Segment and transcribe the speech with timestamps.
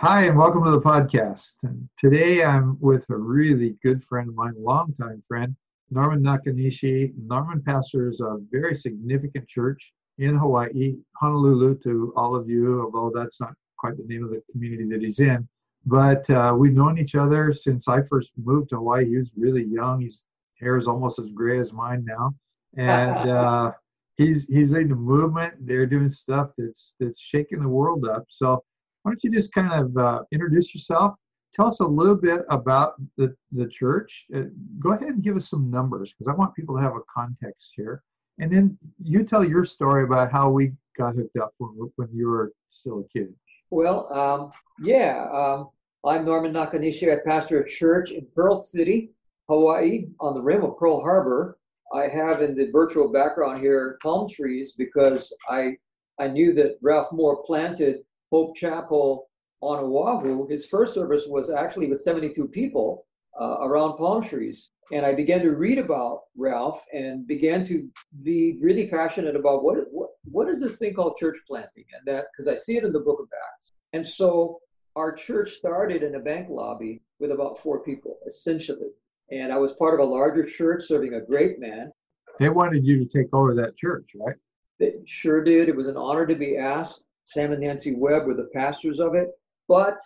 [0.00, 1.56] Hi, and welcome to the podcast.
[1.64, 5.56] And today I'm with a really good friend of mine, longtime friend,
[5.90, 7.12] Norman Nakanishi.
[7.26, 13.40] Norman pastors a very significant church in Hawaii, Honolulu, to all of you, although that's
[13.40, 15.48] not quite the name of the community that he's in.
[15.84, 19.04] But uh, we've known each other since I first moved to Hawaii.
[19.04, 20.02] He was really young.
[20.02, 20.22] His
[20.60, 22.36] hair is almost as gray as mine now,
[22.76, 23.72] and uh,
[24.16, 25.54] he's he's leading a movement.
[25.66, 28.26] They're doing stuff that's that's shaking the world up.
[28.28, 28.62] So
[29.08, 31.14] why don't you just kind of uh, introduce yourself?
[31.54, 34.26] Tell us a little bit about the the church.
[34.36, 34.42] Uh,
[34.78, 37.72] go ahead and give us some numbers because I want people to have a context
[37.74, 38.02] here.
[38.38, 42.28] And then you tell your story about how we got hooked up when when you
[42.28, 43.32] were still a kid.
[43.70, 45.70] Well, um, yeah, um,
[46.04, 47.10] I'm Norman Nakanishi.
[47.10, 49.12] I pastor a church in Pearl City,
[49.48, 51.58] Hawaii, on the rim of Pearl Harbor.
[51.94, 55.78] I have in the virtual background here palm trees because I
[56.20, 59.28] I knew that Ralph Moore planted Hope Chapel
[59.60, 60.46] on Oahu.
[60.48, 63.06] His first service was actually with 72 people
[63.40, 67.88] uh, around palm trees, and I began to read about Ralph and began to
[68.22, 72.26] be really passionate about what what what is this thing called church planting, and that
[72.32, 74.60] because I see it in the Book of Acts, and so
[74.96, 78.88] our church started in a bank lobby with about four people, essentially.
[79.30, 81.92] And I was part of a larger church serving a great man.
[82.40, 84.36] They wanted you to take over that church, right?
[84.80, 85.68] They sure did.
[85.68, 87.02] It was an honor to be asked.
[87.28, 89.28] Sam and Nancy Webb were the pastors of it.
[89.68, 89.98] But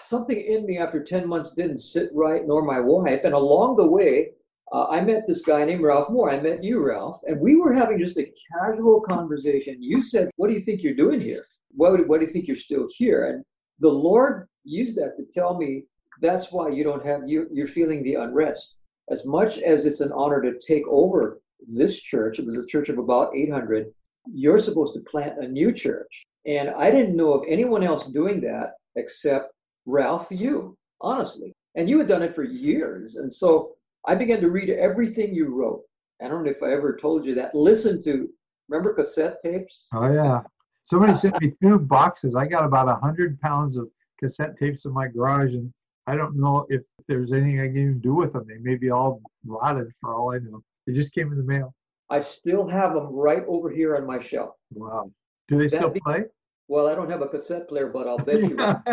[0.00, 3.20] something in me after 10 months didn't sit right, nor my wife.
[3.24, 4.30] And along the way,
[4.72, 6.30] uh, I met this guy named Ralph Moore.
[6.30, 9.82] I met you, Ralph, and we were having just a casual conversation.
[9.82, 11.46] You said, What do you think you're doing here?
[11.70, 13.30] What, what do you think you're still here?
[13.30, 13.44] And
[13.80, 15.84] the Lord used that to tell me
[16.20, 18.76] that's why you don't have you you're feeling the unrest.
[19.10, 22.88] As much as it's an honor to take over this church, it was a church
[22.88, 23.92] of about 800.
[24.32, 28.40] You're supposed to plant a new church, and I didn't know of anyone else doing
[28.42, 29.52] that except
[29.86, 33.16] Ralph, you honestly, and you had done it for years.
[33.16, 33.72] And so
[34.06, 35.82] I began to read everything you wrote.
[36.22, 37.54] I don't know if I ever told you that.
[37.54, 38.28] Listen to
[38.68, 39.86] remember cassette tapes?
[39.94, 40.42] Oh yeah.
[40.84, 42.34] Somebody sent me two boxes.
[42.36, 43.88] I got about a hundred pounds of
[44.20, 45.72] cassette tapes in my garage, and
[46.06, 48.46] I don't know if there's anything I can even do with them.
[48.46, 50.62] They may be all rotted for all I know.
[50.86, 51.74] They just came in the mail.
[52.10, 54.54] I still have them right over here on my shelf.
[54.72, 55.10] Wow.
[55.48, 56.24] Do they still be- play?
[56.68, 58.56] Well, I don't have a cassette player, but I'll bet you.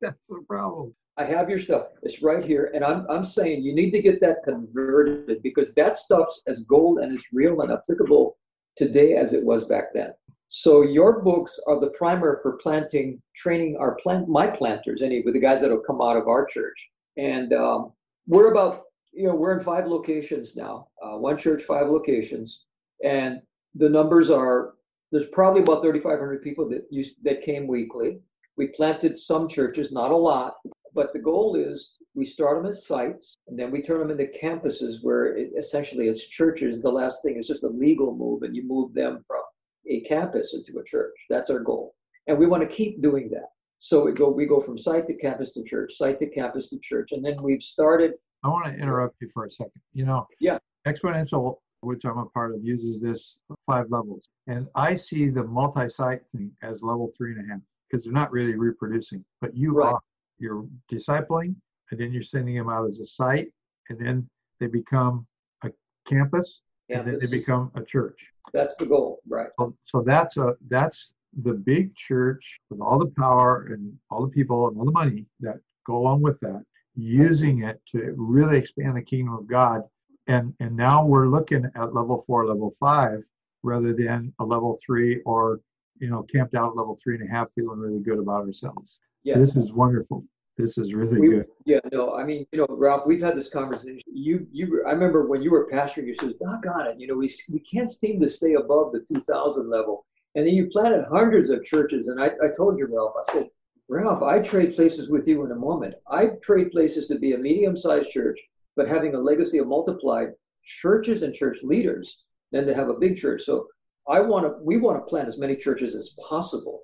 [0.00, 0.94] That's the problem.
[1.16, 1.88] I have your stuff.
[2.02, 2.70] It's right here.
[2.74, 6.98] And I'm, I'm saying you need to get that converted because that stuff's as gold
[6.98, 8.36] and as real and applicable
[8.76, 10.12] today as it was back then.
[10.48, 15.40] So your books are the primer for planting, training our plant, my planters anyway, the
[15.40, 16.88] guys that will come out of our church.
[17.16, 17.92] And um,
[18.26, 22.64] we're about, you know, we're in five locations now, uh, one church, five locations,
[23.04, 23.40] and
[23.74, 24.74] the numbers are
[25.10, 28.20] there's probably about 3,500 people that used that came weekly.
[28.56, 30.56] We planted some churches, not a lot,
[30.94, 34.32] but the goal is we start them as sites and then we turn them into
[34.38, 38.56] campuses where it, essentially as churches the last thing is just a legal move and
[38.56, 39.42] you move them from
[39.88, 41.14] a campus into a church.
[41.30, 41.94] That's our goal.
[42.26, 43.48] And we want to keep doing that.
[43.78, 46.78] So we go we go from site to campus to church, site to campus to
[46.80, 47.10] church.
[47.12, 48.14] And then we've started
[48.44, 49.80] I want to interrupt you for a second.
[49.92, 54.28] You know, yeah, exponential, which I'm a part of, uses this five levels.
[54.46, 58.32] And I see the multi-site thing as level three and a half because they're not
[58.32, 59.24] really reproducing.
[59.40, 59.92] But you Right.
[59.92, 60.00] are
[60.38, 61.54] you're discipling
[61.90, 63.52] and then you're sending them out as a site
[63.88, 64.28] and then
[64.60, 65.26] they become
[65.64, 65.70] a
[66.06, 68.18] campus and then they become a church.
[68.52, 69.48] That's the goal, right?
[69.58, 74.28] So, so that's a that's the big church with all the power and all the
[74.32, 76.62] people and all the money that go along with that,
[76.94, 79.82] using it to really expand the kingdom of God.
[80.28, 83.24] And and now we're looking at level four, level five,
[83.62, 85.60] rather than a level three or
[85.98, 88.98] you know camped out at level three and a half, feeling really good about ourselves.
[89.24, 89.38] Yeah.
[89.38, 90.24] This is wonderful.
[90.58, 91.46] This is really We- good.
[91.64, 94.00] Yeah, no, I mean, you know, Ralph, we've had this conversation.
[94.06, 97.30] You, you, I remember when you were pastoring, you said, "Doggone it, you know, we
[97.50, 100.04] we can't seem to stay above the 2,000 level."
[100.34, 103.48] And then you planted hundreds of churches, and I, I told you, Ralph, I said,
[103.88, 105.94] Ralph, I trade places with you in a moment.
[106.08, 108.38] I trade places to be a medium-sized church,
[108.78, 110.28] but having a legacy of multiplied
[110.64, 112.18] churches and church leaders
[112.52, 113.42] than to have a big church.
[113.42, 113.66] So
[114.08, 116.82] I want to, we want to plant as many churches as possible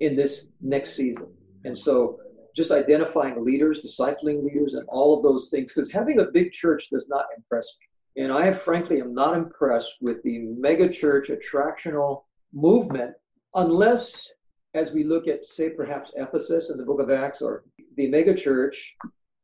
[0.00, 1.28] in this next season.
[1.64, 2.18] And so
[2.56, 6.88] just identifying leaders, discipling leaders, and all of those things, because having a big church
[6.90, 8.24] does not impress me.
[8.24, 12.22] And I frankly am not impressed with the mega church attractional
[12.54, 13.12] movement
[13.54, 14.26] unless,
[14.72, 17.64] as we look at, say, perhaps Ephesus in the book of Acts or
[17.96, 18.96] the mega church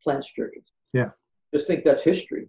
[0.03, 0.65] plants churches.
[0.95, 1.11] Yeah.
[1.53, 2.49] Just think that's history.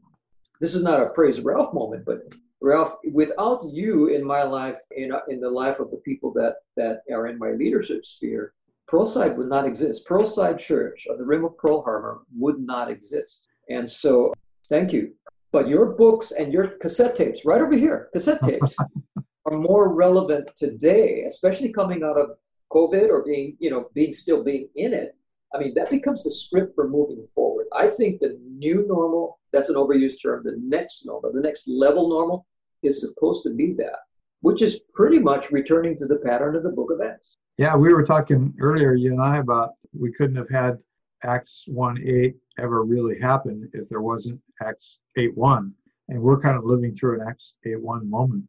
[0.60, 2.22] This is not a praise Ralph moment, but
[2.62, 7.02] Ralph, without you in my life, in, in the life of the people that, that
[7.12, 8.54] are in my leadership sphere,
[8.90, 10.08] Pearlside would not exist.
[10.08, 13.48] Pearlside Church of the Rim of Pearl Harbor would not exist.
[13.70, 14.34] And so,
[14.70, 15.14] thank you.
[15.52, 18.76] But your books and your cassette tapes, right over here, cassette tapes,
[19.46, 22.38] are more relevant today, especially coming out of
[22.72, 25.16] COVID or being, you know, being still being in it.
[25.54, 27.68] I mean, that becomes the script for moving forward.
[27.74, 32.10] I think the new normal, that's an overused term, the next normal, the next level
[32.10, 32.48] normal
[32.82, 34.00] is supposed to be that,
[34.42, 37.38] which is pretty much returning to the pattern of the book of Acts.
[37.58, 40.80] Yeah, we were talking earlier, you and I, about we couldn't have had
[41.24, 45.74] Acts 1 8 ever really happen if there wasn't Acts 8 1.
[46.10, 48.44] And we're kind of living through an Acts 8 1 moment.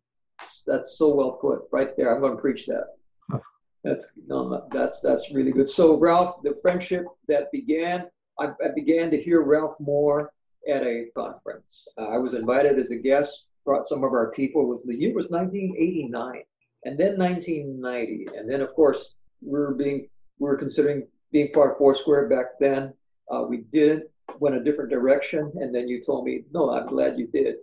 [0.67, 2.15] That's so well put right there.
[2.15, 2.87] I'm going to preach that.
[3.85, 5.71] That's no, that's that's really good.
[5.71, 8.07] So Ralph, the friendship that began,
[8.41, 10.33] I, I began to hear Ralph Moore
[10.69, 11.85] at a conference.
[11.99, 14.63] Uh, I was invited as a guest brought some of our people.
[14.63, 16.43] It was the year was 1989,
[16.85, 20.09] and then 1990, and then of course we were being
[20.39, 22.93] we were considering being part of Foursquare back then.
[23.31, 24.05] Uh, we didn't
[24.41, 27.57] went a different direction, and then you told me, no, I'm glad you did,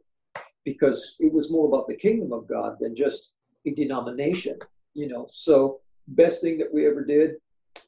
[0.64, 3.34] because it was more about the kingdom of God than just
[3.66, 4.58] a denomination,
[4.94, 5.26] you know.
[5.30, 7.36] So best thing that we ever did.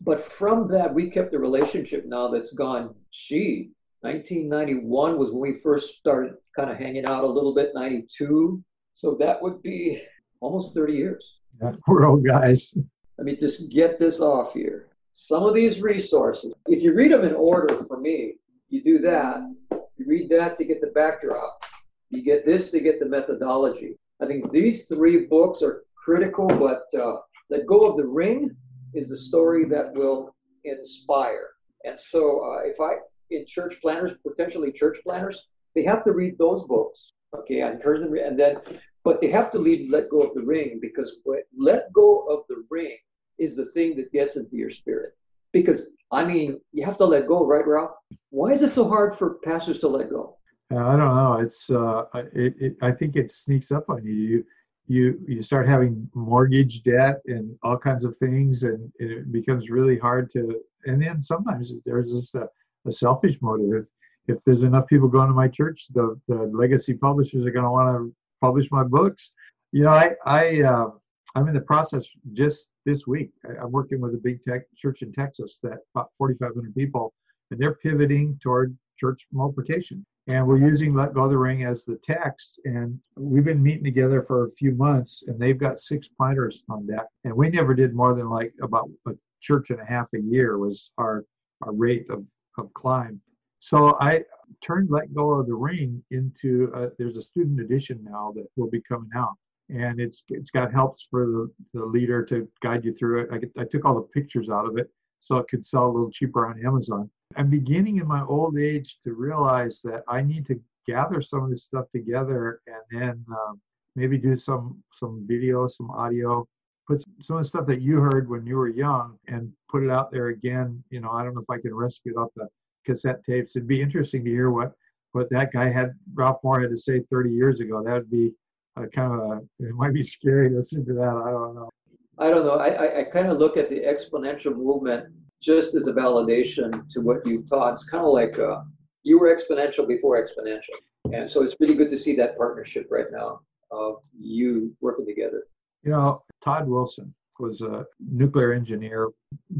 [0.01, 3.71] But from that, we kept the relationship now that's gone, gee,
[4.01, 8.61] 1991 was when we first started kind of hanging out a little bit, 92.
[8.93, 10.01] So that would be
[10.41, 11.35] almost 30 years.
[11.61, 12.73] Yeah, we're old guys.
[13.17, 14.89] Let me just get this off here.
[15.13, 18.35] Some of these resources, if you read them in order for me,
[18.69, 19.41] you do that.
[19.71, 21.63] You read that to get the backdrop.
[22.09, 23.97] You get this to get the methodology.
[24.21, 27.17] I think these three books are critical, but uh,
[27.53, 28.49] Let Go of the Ring
[28.95, 31.49] is the story that will inspire.
[31.83, 32.93] And so uh, if I,
[33.29, 35.39] in church planters, potentially church planters,
[35.75, 37.13] they have to read those books.
[37.37, 38.57] Okay, I encourage them, and then,
[39.03, 42.39] but they have to read Let Go of the Ring because what, Let Go of
[42.49, 42.97] the Ring
[43.37, 45.13] is the thing that gets into your spirit.
[45.51, 47.91] Because I mean, you have to let go, right, Ralph?
[48.31, 50.37] Why is it so hard for pastors to let go?
[50.71, 51.39] Uh, I don't know.
[51.39, 54.43] It's uh, it, it, I think it sneaks up on you.
[54.87, 59.97] You you start having mortgage debt and all kinds of things, and it becomes really
[59.97, 60.59] hard to.
[60.85, 62.49] And then sometimes there's just a,
[62.85, 63.85] a selfish motive.
[64.27, 67.63] If, if there's enough people going to my church, the, the legacy publishers are going
[67.63, 69.31] to want to publish my books.
[69.71, 70.89] You know, I I uh,
[71.35, 73.31] I'm in the process just this week.
[73.45, 77.13] I, am working with a big tech church in Texas that about 4,500 people,
[77.51, 80.05] and they're pivoting toward church multiplication.
[80.27, 82.59] And we're using Let Go of the Ring as the text.
[82.65, 86.87] And we've been meeting together for a few months, and they've got six planters on
[86.87, 87.07] deck.
[87.25, 89.11] And we never did more than like about a
[89.41, 91.25] church and a half a year was our,
[91.61, 92.23] our rate of,
[92.57, 93.19] of climb.
[93.59, 94.23] So I
[94.61, 98.69] turned Let Go of the Ring into a, there's a student edition now that will
[98.69, 99.35] be coming out
[99.69, 103.29] and it's it's got helps for the, the leader to guide you through it.
[103.31, 104.89] I, I took all the pictures out of it
[105.19, 107.09] so it could sell a little cheaper on Amazon.
[107.37, 111.49] I'm beginning in my old age to realize that I need to gather some of
[111.49, 113.61] this stuff together and then um,
[113.95, 116.47] maybe do some some video, some audio,
[116.87, 119.89] put some of the stuff that you heard when you were young and put it
[119.89, 120.83] out there again.
[120.89, 122.47] You know, I don't know if I can rescue it off the
[122.85, 123.55] cassette tapes.
[123.55, 124.73] It'd be interesting to hear what
[125.13, 127.83] what that guy had, Ralph Moore had to say 30 years ago.
[127.83, 128.31] That would be
[128.75, 131.07] uh, kind of a, it might be scary to listen to that.
[131.07, 131.69] I don't know.
[132.17, 132.53] I don't know.
[132.53, 135.13] I, I, I kind of look at the exponential movement
[135.43, 137.73] just as a validation to what you taught.
[137.73, 138.61] It's kind of like uh,
[139.03, 140.79] you were exponential before exponential.
[141.13, 145.43] And so it's really good to see that partnership right now of you working together.
[145.83, 149.09] You know, Todd Wilson was a nuclear engineer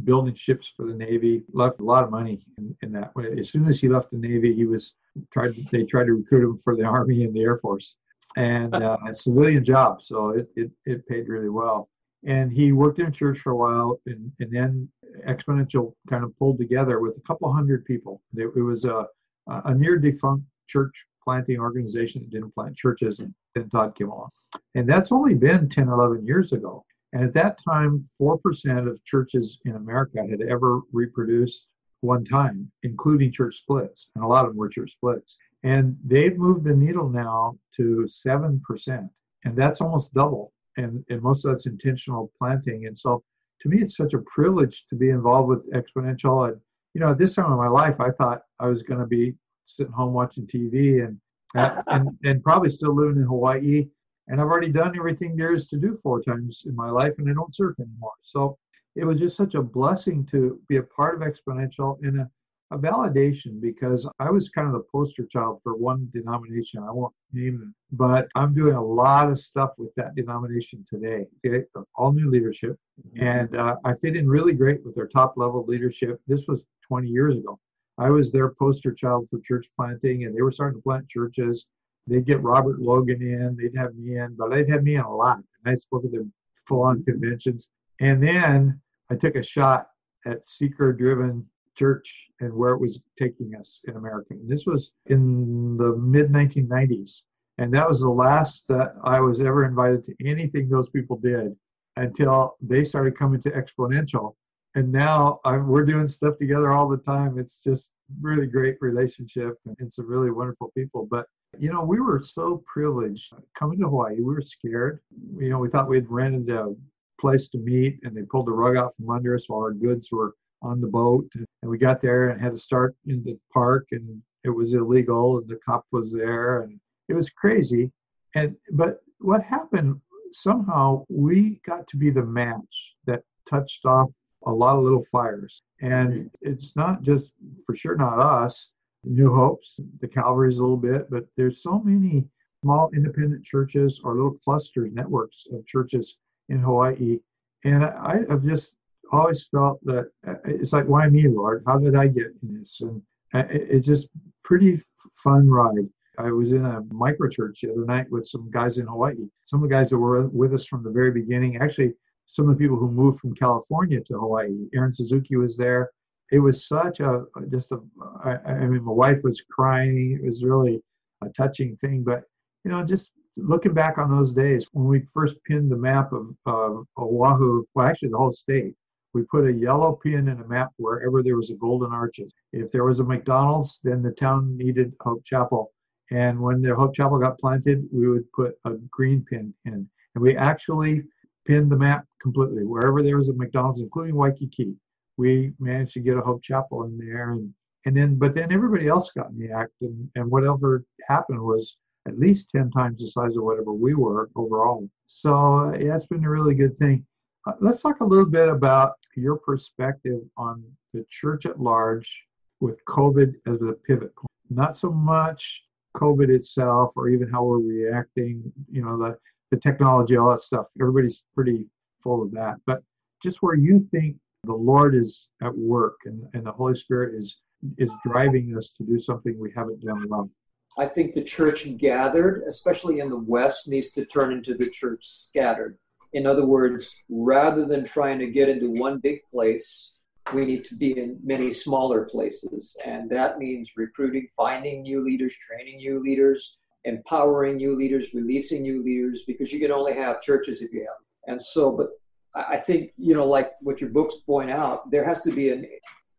[0.06, 3.14] building ships for the Navy, left a lot of money in, in that.
[3.16, 3.36] Way.
[3.38, 4.96] As soon as he left the Navy, he was
[5.34, 7.98] tried, they tried to recruit him for the Army and the Air Force
[8.36, 11.90] and uh, a civilian job, so it, it, it paid really well.
[12.26, 14.90] And he worked in a church for a while, and, and then
[15.28, 18.22] Exponential kind of pulled together with a couple hundred people.
[18.36, 19.06] It, it was a,
[19.48, 24.30] a near defunct church planting organization that didn't plant churches, and then Todd came along.
[24.76, 26.86] And that's only been 10, 11 years ago.
[27.14, 31.68] And at that time, 4% of churches in America had ever reproduced
[32.02, 34.10] one time, including church splits.
[34.16, 35.38] And a lot of them were church splits.
[35.64, 39.10] And they've moved the needle now to 7%.
[39.46, 42.86] And that's almost double and, and most of that's intentional planting.
[42.88, 43.24] And so
[43.62, 46.50] to me, it's such a privilege to be involved with Exponential.
[46.50, 46.60] And,
[46.94, 49.34] you know, at this time of my life, I thought I was going to be
[49.66, 51.18] sitting home watching TV and,
[51.88, 53.88] and, and probably still living in Hawaii.
[54.28, 57.30] And I've already done everything there is to do four times in my life, and
[57.30, 58.14] I don't surf anymore.
[58.22, 58.58] So
[58.96, 62.30] it was just such a blessing to be a part of Exponential in a
[62.74, 66.84] a validation because I was kind of the poster child for one denomination.
[66.84, 71.26] I won't name them, but I'm doing a lot of stuff with that denomination today.
[71.46, 71.64] Okay,
[71.96, 73.24] all new leadership, mm-hmm.
[73.24, 76.20] and uh, I fit in really great with their top level leadership.
[76.28, 77.60] This was 20 years ago.
[77.98, 81.66] I was their poster child for church planting, and they were starting to plant churches.
[82.08, 85.16] They'd get Robert Logan in, they'd have me in, but they'd have me in a
[85.16, 85.38] lot.
[85.38, 86.26] And I spoke at their
[86.68, 87.68] full on conventions.
[88.02, 89.88] And then I took a shot
[90.26, 94.34] at seeker driven church and where it was taking us in America.
[94.34, 97.22] And this was in the mid 1990s.
[97.60, 101.56] And that was the last that I was ever invited to anything those people did
[101.98, 104.36] until they started coming to Exponential.
[104.76, 107.38] And now I'm, we're doing stuff together all the time.
[107.38, 111.08] It's just really great relationship and some really wonderful people.
[111.10, 111.28] But
[111.60, 114.16] you know, we were so privileged coming to Hawaii.
[114.16, 115.02] We were scared.
[115.38, 116.74] You know, we thought we'd rented a
[117.22, 120.10] place to meet, and they pulled the rug out from under us while our goods
[120.12, 121.30] were on the boat.
[121.36, 125.38] And we got there and had to start in the park, and it was illegal,
[125.38, 126.80] and the cop was there, and
[127.10, 127.92] it was crazy.
[128.36, 130.00] And but what happened?
[130.32, 134.10] Somehow we got to be the match that touched off
[134.46, 135.62] a lot of little fires.
[135.82, 137.34] And it's not just
[137.66, 138.68] for sure not us,
[139.04, 142.26] New Hopes, the Calvary's a little bit, but there's so many
[142.64, 146.18] small independent churches or little clusters, networks of churches
[146.50, 147.20] in Hawaii.
[147.66, 148.74] And I have just
[149.14, 151.64] always felt that uh, it's like, why me, Lord?
[151.68, 152.82] How did I get in this?
[152.82, 153.02] And
[153.34, 154.10] uh, it's just
[154.44, 154.82] pretty
[155.16, 155.88] fun ride.
[156.20, 159.28] I was in a micro church the other night with some guys in Hawaii.
[159.46, 161.94] Some of the guys that were with us from the very beginning, actually,
[162.28, 164.68] some of the people who moved from California to Hawaii.
[164.76, 165.90] Aaron Suzuki was there.
[166.32, 167.80] It was such a just a.
[168.24, 170.20] I, I mean, my wife was crying.
[170.22, 170.82] It was really
[171.24, 172.04] a touching thing.
[172.04, 172.24] But
[172.64, 176.36] you know, just looking back on those days when we first pinned the map of,
[176.46, 178.76] of Oahu, well, actually the whole state,
[179.14, 182.34] we put a yellow pin in a map wherever there was a golden arches.
[182.52, 185.72] If there was a McDonald's, then the town needed Hope Chapel.
[186.12, 189.88] And when the Hope Chapel got planted, we would put a green pin in.
[190.16, 191.04] And we actually
[191.46, 192.66] pinned the map completely.
[192.66, 194.76] Wherever there was a McDonald's, including Waikiki,
[195.18, 197.34] we managed to get a Hope Chapel in there.
[197.34, 197.54] And,
[197.86, 199.74] and then, but then everybody else got in the act.
[199.82, 201.78] And, and whatever happened was
[202.08, 204.90] at least 10 times the size of whatever we were overall.
[205.08, 207.06] So yeah, it's been a really good thing.
[207.46, 212.26] Uh, let's talk a little bit about your perspective on the church at large
[212.60, 214.30] with COVID as a pivot point.
[214.50, 215.64] Not so much
[215.96, 219.18] COVID itself or even how we're reacting, you know, the,
[219.52, 220.68] the technology, all that stuff.
[220.80, 221.66] Everybody's pretty
[222.02, 222.56] full of that.
[222.66, 222.82] But
[223.22, 227.38] just where you think the Lord is at work and, and the Holy Spirit is
[227.78, 230.30] is driving us to do something we haven't done well.
[230.78, 235.06] I think the church gathered, especially in the West, needs to turn into the church
[235.08, 235.78] scattered.
[236.14, 239.94] In other words, rather than trying to get into one big place,
[240.34, 242.78] we need to be in many smaller places.
[242.86, 248.84] And that means recruiting, finding new leaders, training new leaders, empowering new leaders, releasing new
[248.84, 251.00] leaders, because you can only have churches if you have.
[251.28, 251.90] And so, but
[252.36, 255.66] I think, you know, like what your books point out, there has to be an,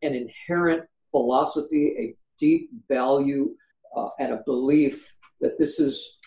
[0.02, 3.54] an inherent philosophy, a deep value,
[3.96, 6.18] uh, and a belief that this is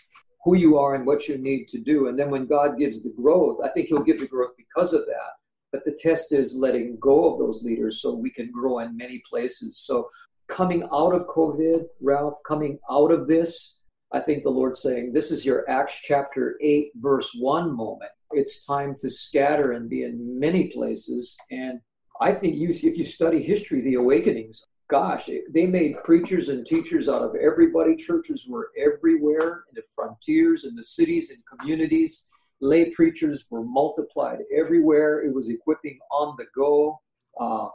[0.47, 2.07] who you are and what you need to do.
[2.07, 5.05] And then when God gives the growth, I think He'll give the growth because of
[5.05, 5.31] that.
[5.73, 9.21] But the test is letting go of those leaders so we can grow in many
[9.29, 9.81] places.
[9.85, 10.09] So
[10.47, 13.75] coming out of COVID, Ralph, coming out of this,
[14.13, 18.11] I think the Lord's saying, This is your Acts chapter 8, verse 1 moment.
[18.31, 21.35] It's time to scatter and be in many places.
[21.51, 21.81] And
[22.21, 27.09] I think you, if you study history, the awakenings gosh, they made preachers and teachers
[27.09, 27.95] out of everybody.
[27.95, 32.27] Churches were everywhere in the frontiers, in the cities and communities.
[32.61, 35.21] Lay preachers were multiplied everywhere.
[35.21, 36.99] It was equipping on the go.
[37.39, 37.67] Uh,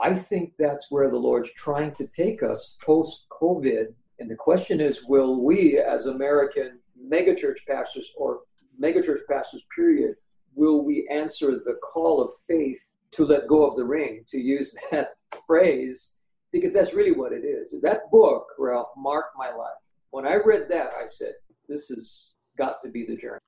[0.00, 3.86] I think that's where the Lord's trying to take us post COVID.
[4.18, 6.78] And the question is will we, as American
[7.10, 8.40] megachurch pastors or
[8.80, 10.14] megachurch pastors, period,
[10.54, 12.80] will we answer the call of faith
[13.12, 15.14] to let go of the ring, to use that
[15.46, 16.14] phrase?
[16.52, 17.74] Because that's really what it is.
[17.82, 19.80] That book, Ralph, marked my life.
[20.10, 21.34] When I read that, I said,
[21.68, 23.40] "This has got to be the journey."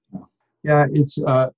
[0.62, 1.50] Yeah, it's uh,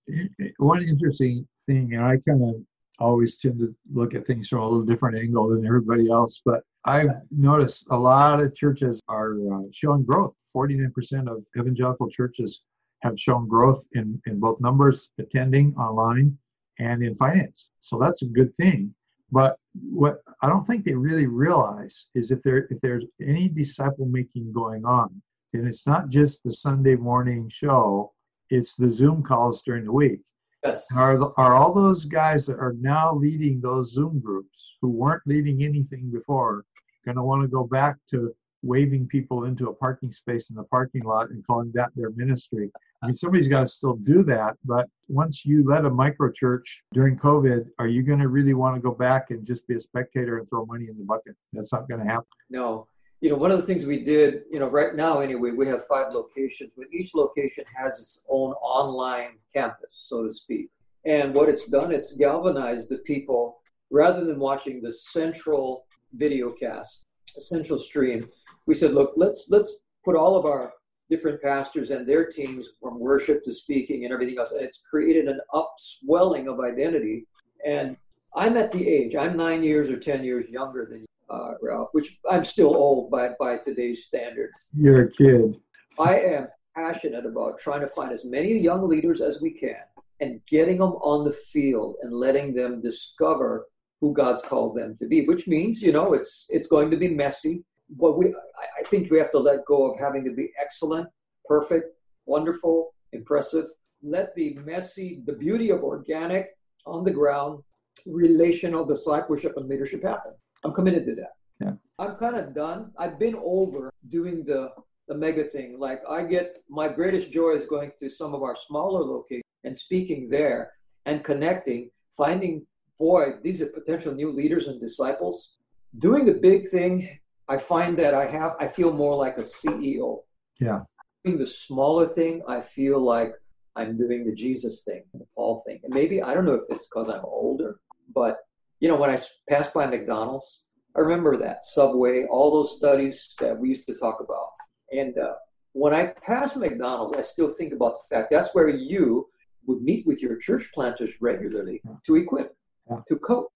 [0.58, 2.54] one interesting thing, and I kind of
[2.98, 6.40] always tend to look at things from a little different angle than everybody else.
[6.44, 10.34] But I've noticed a lot of churches are uh, showing growth.
[10.52, 12.60] Forty-nine percent of evangelical churches
[13.02, 16.38] have shown growth in, in both numbers attending online
[16.78, 17.68] and in finance.
[17.82, 18.94] So that's a good thing.
[19.34, 19.58] But
[19.90, 24.52] what I don't think they really realize is if there if there's any disciple making
[24.52, 25.20] going on,
[25.52, 28.12] then it's not just the Sunday morning show,
[28.50, 30.20] it's the Zoom calls during the week.
[30.64, 30.86] Yes.
[30.94, 35.26] Are the, are all those guys that are now leading those Zoom groups who weren't
[35.26, 36.64] leading anything before
[37.04, 38.32] going to want to go back to
[38.64, 42.71] waving people into a parking space in the parking lot and calling that their ministry?
[43.02, 44.56] I mean, somebody's got to still do that.
[44.64, 48.76] But once you led a micro church during COVID, are you going to really want
[48.76, 51.37] to go back and just be a spectator and throw money in the bucket?
[51.52, 52.26] That's not going to happen.
[52.49, 52.88] No.
[53.21, 55.87] You know, one of the things we did, you know, right now anyway, we have
[55.87, 60.71] five locations, but each location has its own online campus, so to speak.
[61.06, 67.04] And what it's done, it's galvanized the people rather than watching the central video cast,
[67.37, 68.28] a central stream.
[68.66, 69.73] We said, look, let's let's
[70.04, 70.73] put all of our
[71.11, 74.52] different pastors and their teams from worship to speaking and everything else.
[74.52, 77.26] And it's created an upswelling of identity.
[77.66, 77.97] And
[78.35, 82.18] I'm at the age, I'm nine years or 10 years younger than uh, Ralph, which
[82.30, 84.68] I'm still old by, by today's standards.
[84.76, 85.56] You're a kid.
[85.99, 89.76] I am passionate about trying to find as many young leaders as we can
[90.21, 93.66] and getting them on the field and letting them discover
[94.00, 97.09] who God's called them to be, which means, you know, it's it's going to be
[97.09, 97.64] messy.
[97.90, 98.34] But we
[98.80, 101.08] I think we have to let go of having to be excellent,
[101.44, 101.86] perfect,
[102.26, 103.66] wonderful, impressive.
[104.02, 106.50] Let the messy, the beauty of organic,
[106.86, 107.62] on the ground,
[108.06, 110.32] relational discipleship and leadership happen.
[110.64, 111.32] I'm committed to that.
[111.60, 111.72] Yeah.
[111.98, 112.90] I'm kind of done.
[112.98, 114.70] I've been over doing the
[115.08, 115.78] the mega thing.
[115.78, 119.76] Like I get my greatest joy is going to some of our smaller locations and
[119.76, 120.72] speaking there
[121.06, 122.66] and connecting, finding
[122.98, 125.56] boy, these are potential new leaders and disciples.
[125.98, 130.20] Doing the big thing, I find that I have I feel more like a CEO.
[130.60, 130.80] Yeah.
[131.24, 133.32] Doing the smaller thing, I feel like
[133.76, 135.80] I'm doing the Jesus thing, the Paul thing.
[135.82, 137.80] And maybe I don't know if it's because I'm older,
[138.14, 138.38] but
[138.80, 140.62] you know, when I passed by McDonald's,
[140.96, 144.48] I remember that Subway, all those studies that we used to talk about.
[144.92, 145.35] And uh,
[145.72, 149.28] when I pass McDonald's, I still think about the fact that's where you
[149.66, 151.92] would meet with your church planters regularly yeah.
[152.07, 152.57] to equip,
[152.88, 152.98] yeah.
[153.09, 153.46] to coach.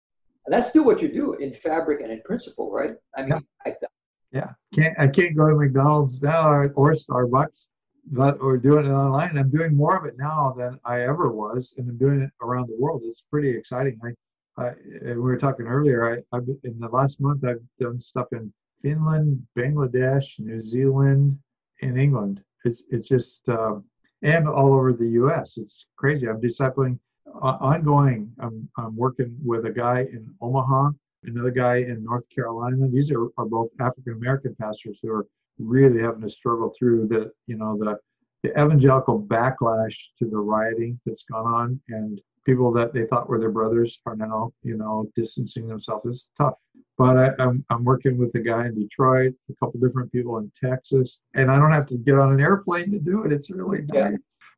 [0.48, 2.94] And that's still what you do in fabric and in principle, right?
[3.14, 3.40] I mean, yeah.
[3.66, 3.92] I th-
[4.32, 7.66] yeah, can't I can't go to McDonald's now or, or Starbucks,
[8.12, 9.36] but we're doing it online.
[9.36, 12.68] I'm doing more of it now than I ever was, and I'm doing it around
[12.68, 13.02] the world.
[13.04, 14.00] It's pretty exciting.
[14.02, 14.72] I I,
[15.04, 16.14] we were talking earlier.
[16.14, 21.38] I, I've, in the last month, I've done stuff in Finland, Bangladesh, New Zealand,
[21.82, 22.42] and England.
[22.64, 23.84] It's it's just um,
[24.22, 25.58] and all over the U.S.
[25.58, 26.26] It's crazy.
[26.26, 26.98] I'm discipling uh,
[27.40, 28.32] ongoing.
[28.40, 30.90] I'm I'm working with a guy in Omaha,
[31.24, 32.88] another guy in North Carolina.
[32.88, 35.26] These are, are both African American pastors who are
[35.58, 37.98] really having to struggle through the you know the
[38.42, 43.38] the evangelical backlash to the rioting that's gone on and people that they thought were
[43.38, 46.06] their brothers are now, you know, distancing themselves.
[46.06, 46.54] It's tough.
[46.96, 50.38] But I, am I'm, I'm working with a guy in Detroit, a couple different people
[50.38, 53.32] in Texas, and I don't have to get on an airplane to do it.
[53.32, 54.14] It's really nice.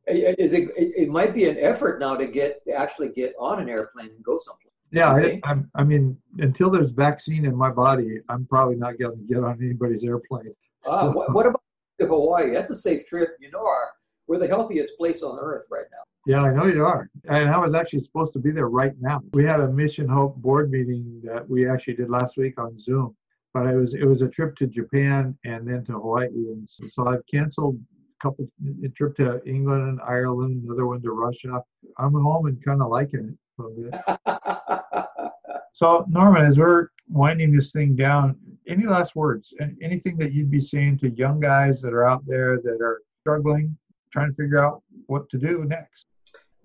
[0.07, 0.35] Yeah.
[0.39, 3.69] Is it, it might be an effort now to get to actually get on an
[3.69, 4.73] airplane and go someplace.
[4.93, 9.19] Yeah, I, I, I mean, until there's vaccine in my body, I'm probably not going
[9.19, 10.53] to get on anybody's airplane.
[10.87, 11.63] Uh, so, what, what about
[12.01, 12.53] Hawaii?
[12.53, 13.31] That's a safe trip.
[13.41, 13.91] You know, our,
[14.31, 16.05] we're the healthiest place on earth right now.
[16.25, 17.11] Yeah, I know you are.
[17.29, 19.21] And I was actually supposed to be there right now.
[19.33, 23.17] We had a Mission Hope board meeting that we actually did last week on Zoom.
[23.53, 27.09] But it was it was a trip to Japan and then to Hawaii, and so
[27.09, 28.49] I've canceled a couple
[28.85, 31.61] a trip to England and Ireland, another one to Russia.
[31.99, 35.05] I'm home and kind of liking it a little bit.
[35.73, 38.37] so Norman, as we're winding this thing down,
[38.69, 39.53] any last words?
[39.83, 43.77] Anything that you'd be saying to young guys that are out there that are struggling,
[44.13, 46.07] trying to figure out what to do next?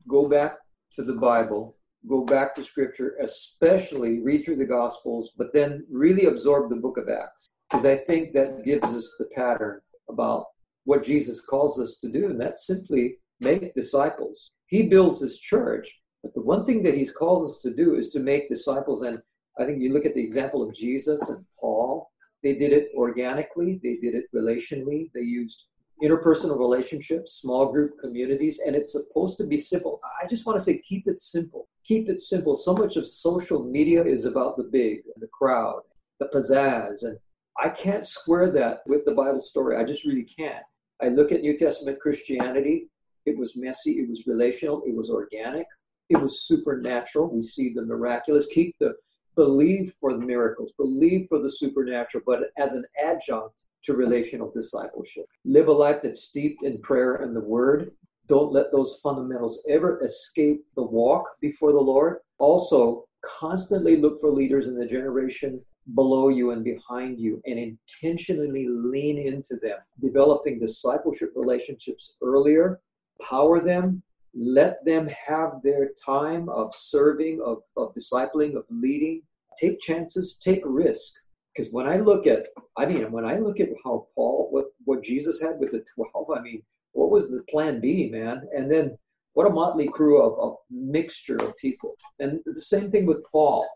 [0.07, 0.57] go back
[0.93, 1.77] to the Bible,
[2.07, 6.97] go back to Scripture, especially read through the Gospels, but then really absorb the book
[6.97, 7.49] of Acts.
[7.69, 10.45] Because I think that gives us the pattern about
[10.83, 14.51] what Jesus calls us to do, and that's simply make disciples.
[14.67, 18.11] He builds his church, but the one thing that he's called us to do is
[18.11, 19.03] to make disciples.
[19.03, 19.19] And
[19.59, 22.09] I think you look at the example of Jesus and Paul,
[22.43, 25.65] they did it organically, they did it relationally, they used
[26.03, 30.01] interpersonal relationships, small group communities, and it's supposed to be simple.
[30.21, 31.67] I just want to say keep it simple.
[31.85, 32.55] Keep it simple.
[32.55, 35.81] So much of social media is about the big, the crowd,
[36.19, 37.17] the pizzazz, and
[37.61, 39.77] I can't square that with the Bible story.
[39.77, 40.63] I just really can't.
[41.01, 42.89] I look at New Testament Christianity,
[43.25, 45.65] it was messy, it was relational, it was organic,
[46.09, 47.33] it was supernatural.
[47.33, 48.47] We see the miraculous.
[48.47, 48.93] Keep the
[49.35, 55.25] believe for the miracles, believe for the supernatural, but as an adjunct to relational discipleship.
[55.45, 57.91] Live a life that's steeped in prayer and the word.
[58.27, 62.17] Don't let those fundamentals ever escape the walk before the Lord.
[62.39, 65.61] Also, constantly look for leaders in the generation
[65.93, 72.79] below you and behind you and intentionally lean into them, developing discipleship relationships earlier,
[73.21, 74.01] power them,
[74.33, 79.21] let them have their time of serving, of, of discipling, of leading.
[79.59, 81.13] Take chances, take risk.
[81.55, 85.03] Because when I look at, I mean, when I look at how Paul, what, what
[85.03, 88.41] Jesus had with the 12, I mean, what was the plan B, man?
[88.55, 88.97] And then
[89.33, 91.95] what a motley crew of a mixture of people.
[92.19, 93.67] And the same thing with Paul.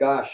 [0.00, 0.32] Gosh,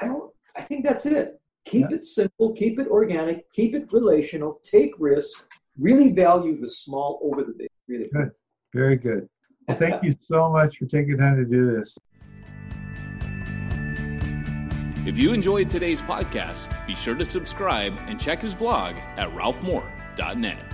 [0.00, 1.40] I don't, I think that's it.
[1.66, 1.96] Keep yeah.
[1.96, 5.46] it simple, keep it organic, keep it relational, take risk,
[5.78, 7.68] really value the small over the big.
[7.88, 8.30] Really good.
[8.74, 9.28] Very good.
[9.66, 11.96] Well, thank you so much for taking time to do this.
[15.06, 20.64] If you enjoyed today's podcast, be sure to subscribe and check his blog at ralphmoore.net.